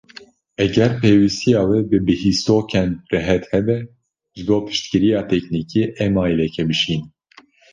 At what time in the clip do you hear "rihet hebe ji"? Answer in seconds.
3.11-4.43